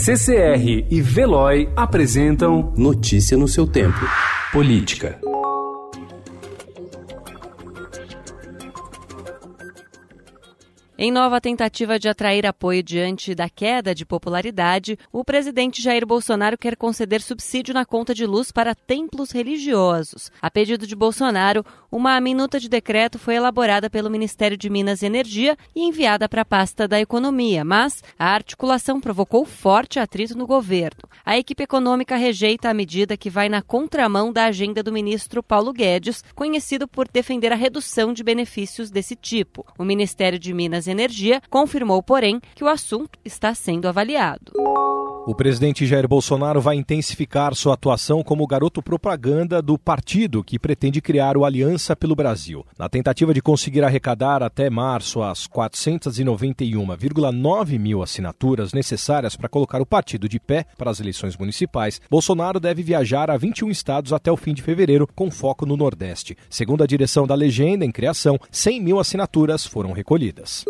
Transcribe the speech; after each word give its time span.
CCR 0.00 0.86
e 0.88 1.00
Veloy 1.02 1.68
apresentam 1.74 2.72
Notícia 2.76 3.36
no 3.36 3.48
seu 3.48 3.66
tempo. 3.66 3.98
Política. 4.52 5.18
Em 11.00 11.12
nova 11.12 11.40
tentativa 11.40 11.96
de 11.96 12.08
atrair 12.08 12.44
apoio 12.44 12.82
diante 12.82 13.32
da 13.32 13.48
queda 13.48 13.94
de 13.94 14.04
popularidade, 14.04 14.98
o 15.12 15.24
presidente 15.24 15.80
Jair 15.80 16.04
Bolsonaro 16.04 16.58
quer 16.58 16.76
conceder 16.76 17.20
subsídio 17.20 17.72
na 17.72 17.84
conta 17.84 18.12
de 18.12 18.26
luz 18.26 18.50
para 18.50 18.74
templos 18.74 19.30
religiosos. 19.30 20.28
A 20.42 20.50
pedido 20.50 20.88
de 20.88 20.96
Bolsonaro, 20.96 21.64
uma 21.90 22.20
minuta 22.20 22.60
de 22.60 22.68
decreto 22.68 23.18
foi 23.18 23.36
elaborada 23.36 23.88
pelo 23.88 24.10
Ministério 24.10 24.56
de 24.56 24.68
Minas 24.68 25.00
e 25.00 25.06
Energia 25.06 25.56
e 25.74 25.82
enviada 25.82 26.28
para 26.28 26.42
a 26.42 26.44
pasta 26.44 26.86
da 26.86 27.00
Economia, 27.00 27.64
mas 27.64 28.02
a 28.18 28.26
articulação 28.26 29.00
provocou 29.00 29.46
forte 29.46 29.98
atrito 29.98 30.36
no 30.36 30.46
governo. 30.46 31.08
A 31.24 31.38
equipe 31.38 31.62
econômica 31.62 32.16
rejeita 32.16 32.68
a 32.68 32.74
medida 32.74 33.16
que 33.16 33.30
vai 33.30 33.48
na 33.48 33.62
contramão 33.62 34.32
da 34.32 34.44
agenda 34.44 34.82
do 34.82 34.92
ministro 34.92 35.42
Paulo 35.42 35.72
Guedes, 35.72 36.22
conhecido 36.34 36.86
por 36.86 37.08
defender 37.08 37.52
a 37.52 37.56
redução 37.56 38.12
de 38.12 38.22
benefícios 38.22 38.90
desse 38.90 39.16
tipo. 39.16 39.64
O 39.78 39.84
Ministério 39.84 40.38
de 40.38 40.52
Minas 40.52 40.86
Energia 40.86 41.40
confirmou, 41.48 42.02
porém, 42.02 42.40
que 42.54 42.64
o 42.64 42.68
assunto 42.68 43.18
está 43.24 43.54
sendo 43.54 43.88
avaliado. 43.88 44.52
O 45.28 45.34
presidente 45.34 45.84
Jair 45.84 46.08
Bolsonaro 46.08 46.58
vai 46.58 46.76
intensificar 46.76 47.54
sua 47.54 47.74
atuação 47.74 48.22
como 48.22 48.46
garoto 48.46 48.82
propaganda 48.82 49.60
do 49.60 49.76
partido 49.76 50.42
que 50.42 50.58
pretende 50.58 51.02
criar 51.02 51.36
o 51.36 51.44
Aliança 51.44 51.94
pelo 51.94 52.16
Brasil. 52.16 52.64
Na 52.78 52.88
tentativa 52.88 53.34
de 53.34 53.42
conseguir 53.42 53.84
arrecadar 53.84 54.42
até 54.42 54.70
março 54.70 55.22
as 55.22 55.46
491,9 55.46 57.78
mil 57.78 58.02
assinaturas 58.02 58.72
necessárias 58.72 59.36
para 59.36 59.50
colocar 59.50 59.82
o 59.82 59.86
partido 59.86 60.26
de 60.30 60.40
pé 60.40 60.64
para 60.78 60.90
as 60.90 60.98
eleições 60.98 61.36
municipais, 61.36 62.00
Bolsonaro 62.08 62.58
deve 62.58 62.82
viajar 62.82 63.30
a 63.30 63.36
21 63.36 63.68
estados 63.68 64.14
até 64.14 64.32
o 64.32 64.36
fim 64.38 64.54
de 64.54 64.62
fevereiro, 64.62 65.06
com 65.14 65.30
foco 65.30 65.66
no 65.66 65.76
Nordeste. 65.76 66.38
Segundo 66.48 66.82
a 66.82 66.86
direção 66.86 67.26
da 67.26 67.34
legenda 67.34 67.84
em 67.84 67.92
criação, 67.92 68.38
100 68.50 68.80
mil 68.80 68.98
assinaturas 68.98 69.66
foram 69.66 69.92
recolhidas. 69.92 70.64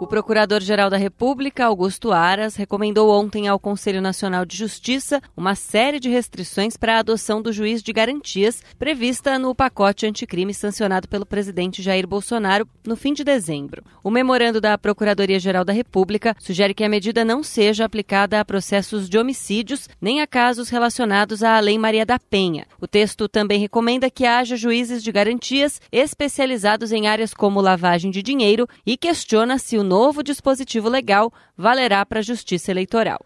O 0.00 0.06
Procurador-Geral 0.06 0.88
da 0.88 0.96
República, 0.96 1.66
Augusto 1.66 2.12
Aras, 2.12 2.54
recomendou 2.54 3.10
ontem 3.10 3.48
ao 3.48 3.58
Conselho 3.58 4.00
Nacional 4.00 4.44
de 4.46 4.56
Justiça 4.56 5.20
uma 5.36 5.56
série 5.56 5.98
de 5.98 6.08
restrições 6.08 6.76
para 6.76 6.94
a 6.94 6.98
adoção 7.00 7.42
do 7.42 7.52
juiz 7.52 7.82
de 7.82 7.92
garantias 7.92 8.62
prevista 8.78 9.40
no 9.40 9.52
pacote 9.56 10.06
anticrime 10.06 10.54
sancionado 10.54 11.08
pelo 11.08 11.26
presidente 11.26 11.82
Jair 11.82 12.06
Bolsonaro 12.06 12.68
no 12.86 12.94
fim 12.94 13.12
de 13.12 13.24
dezembro. 13.24 13.82
O 14.02 14.08
memorando 14.08 14.60
da 14.60 14.78
Procuradoria-Geral 14.78 15.64
da 15.64 15.72
República 15.72 16.36
sugere 16.38 16.74
que 16.74 16.84
a 16.84 16.88
medida 16.88 17.24
não 17.24 17.42
seja 17.42 17.84
aplicada 17.84 18.38
a 18.38 18.44
processos 18.44 19.08
de 19.08 19.18
homicídios 19.18 19.88
nem 20.00 20.20
a 20.20 20.28
casos 20.28 20.68
relacionados 20.68 21.42
à 21.42 21.58
Lei 21.58 21.76
Maria 21.76 22.06
da 22.06 22.20
Penha. 22.20 22.68
O 22.80 22.86
texto 22.86 23.28
também 23.28 23.58
recomenda 23.58 24.08
que 24.08 24.24
haja 24.24 24.56
juízes 24.56 25.02
de 25.02 25.10
garantias 25.10 25.80
especializados 25.90 26.92
em 26.92 27.08
áreas 27.08 27.34
como 27.34 27.60
lavagem 27.60 28.12
de 28.12 28.22
dinheiro 28.22 28.68
e 28.86 28.96
questiona 28.96 29.58
se 29.58 29.76
o 29.76 29.87
novo 29.88 30.22
dispositivo 30.22 30.88
legal 30.88 31.32
valerá 31.56 32.04
para 32.04 32.20
a 32.20 32.22
Justiça 32.22 32.70
Eleitoral. 32.70 33.18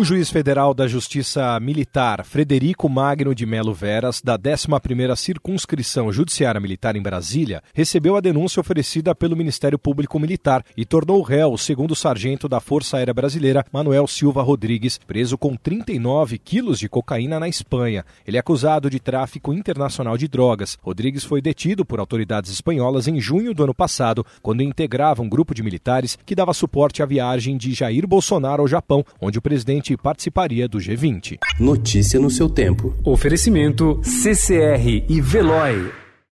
O 0.00 0.04
juiz 0.04 0.30
federal 0.30 0.72
da 0.72 0.86
Justiça 0.86 1.58
Militar, 1.58 2.24
Frederico 2.24 2.88
Magno 2.88 3.34
de 3.34 3.44
Melo 3.44 3.74
Veras, 3.74 4.22
da 4.22 4.38
11ª 4.38 5.16
Circunscrição 5.16 6.12
Judiciária 6.12 6.60
Militar 6.60 6.94
em 6.94 7.02
Brasília, 7.02 7.60
recebeu 7.74 8.14
a 8.14 8.20
denúncia 8.20 8.60
oferecida 8.60 9.12
pelo 9.12 9.36
Ministério 9.36 9.76
Público 9.76 10.20
Militar 10.20 10.64
e 10.76 10.84
tornou 10.84 11.20
réu 11.20 11.52
o 11.52 11.58
segundo 11.58 11.96
sargento 11.96 12.48
da 12.48 12.60
Força 12.60 12.96
Aérea 12.96 13.12
Brasileira, 13.12 13.64
Manuel 13.72 14.06
Silva 14.06 14.40
Rodrigues, 14.40 15.00
preso 15.04 15.36
com 15.36 15.56
39 15.56 16.38
quilos 16.38 16.78
de 16.78 16.88
cocaína 16.88 17.40
na 17.40 17.48
Espanha. 17.48 18.04
Ele 18.24 18.36
é 18.36 18.40
acusado 18.40 18.88
de 18.88 19.00
tráfico 19.00 19.52
internacional 19.52 20.16
de 20.16 20.28
drogas. 20.28 20.78
Rodrigues 20.80 21.24
foi 21.24 21.42
detido 21.42 21.84
por 21.84 21.98
autoridades 21.98 22.52
espanholas 22.52 23.08
em 23.08 23.20
junho 23.20 23.52
do 23.52 23.64
ano 23.64 23.74
passado, 23.74 24.24
quando 24.42 24.62
integrava 24.62 25.22
um 25.22 25.28
grupo 25.28 25.52
de 25.52 25.64
militares 25.64 26.16
que 26.24 26.36
dava 26.36 26.54
suporte 26.54 27.02
à 27.02 27.06
viagem 27.06 27.56
de 27.56 27.74
Jair 27.74 28.06
Bolsonaro 28.06 28.62
ao 28.62 28.68
Japão, 28.68 29.04
onde 29.20 29.40
o 29.40 29.42
presidente 29.42 29.87
participaria 29.96 30.68
do 30.68 30.78
G20. 30.78 31.38
Notícia 31.58 32.20
no 32.20 32.30
seu 32.30 32.48
tempo. 32.48 32.94
Oferecimento 33.04 34.00
CCR 34.02 35.04
e 35.08 35.20
Veloy. 35.20 36.07